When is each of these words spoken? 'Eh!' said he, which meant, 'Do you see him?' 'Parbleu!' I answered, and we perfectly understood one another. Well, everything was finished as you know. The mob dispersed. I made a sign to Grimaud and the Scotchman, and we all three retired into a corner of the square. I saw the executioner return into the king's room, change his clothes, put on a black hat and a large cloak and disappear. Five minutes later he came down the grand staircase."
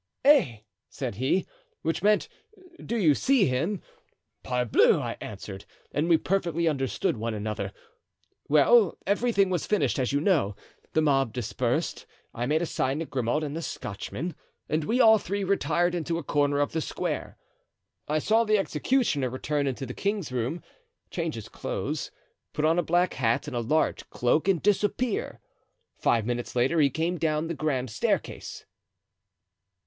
'Eh!' 0.25 0.61
said 0.89 1.13
he, 1.13 1.45
which 1.83 2.01
meant, 2.01 2.27
'Do 2.83 2.97
you 2.97 3.13
see 3.13 3.45
him?' 3.45 3.83
'Parbleu!' 4.43 4.99
I 4.99 5.15
answered, 5.21 5.63
and 5.91 6.09
we 6.09 6.17
perfectly 6.17 6.67
understood 6.67 7.17
one 7.17 7.35
another. 7.35 7.71
Well, 8.47 8.97
everything 9.05 9.51
was 9.51 9.67
finished 9.67 9.99
as 9.99 10.11
you 10.11 10.19
know. 10.19 10.55
The 10.93 11.03
mob 11.03 11.33
dispersed. 11.33 12.07
I 12.33 12.47
made 12.47 12.63
a 12.63 12.65
sign 12.65 12.97
to 12.97 13.05
Grimaud 13.05 13.43
and 13.43 13.55
the 13.55 13.61
Scotchman, 13.61 14.33
and 14.67 14.85
we 14.85 14.99
all 14.99 15.19
three 15.19 15.43
retired 15.43 15.93
into 15.93 16.17
a 16.17 16.23
corner 16.23 16.57
of 16.57 16.71
the 16.71 16.81
square. 16.81 17.37
I 18.07 18.17
saw 18.17 18.43
the 18.43 18.57
executioner 18.57 19.29
return 19.29 19.67
into 19.67 19.85
the 19.85 19.93
king's 19.93 20.31
room, 20.31 20.63
change 21.11 21.35
his 21.35 21.47
clothes, 21.47 22.09
put 22.53 22.65
on 22.65 22.79
a 22.79 22.81
black 22.81 23.13
hat 23.13 23.45
and 23.45 23.55
a 23.55 23.59
large 23.59 24.09
cloak 24.09 24.47
and 24.47 24.63
disappear. 24.63 25.41
Five 25.99 26.25
minutes 26.25 26.55
later 26.55 26.79
he 26.81 26.89
came 26.89 27.19
down 27.19 27.45
the 27.45 27.53
grand 27.53 27.91
staircase." 27.91 28.65